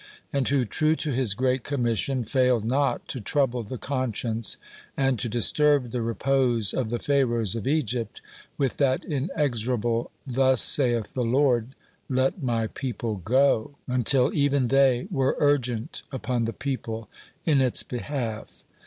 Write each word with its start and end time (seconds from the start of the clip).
and 0.33 0.49
who, 0.49 0.65
true 0.65 0.95
to 0.95 1.11
his 1.11 1.35
great 1.35 1.63
commission, 1.63 2.23
failed 2.23 2.65
not 2.65 3.07
to 3.07 3.21
trouble 3.21 3.61
the 3.61 3.77
conscience 3.77 4.57
and 4.97 5.19
to 5.19 5.29
disturb 5.29 5.91
the 5.91 6.01
repose 6.01 6.73
of 6.73 6.89
the 6.89 6.97
Pharaohs 6.97 7.55
of 7.55 7.67
Egypt 7.67 8.19
with 8.57 8.77
that 8.77 9.05
inexorable," 9.05 10.09
Thus 10.25 10.59
saith 10.63 11.13
the 11.13 11.23
Lord: 11.23 11.75
Let 12.09 12.41
my 12.41 12.65
people 12.65 13.17
go!" 13.17 13.75
until 13.87 14.31
even 14.33 14.69
they 14.69 15.07
were 15.11 15.35
urgent 15.37 16.01
upon 16.11 16.45
the 16.45 16.53
people 16.53 17.07
in 17.45 17.61
its 17.61 17.83
behalf. 17.83 18.63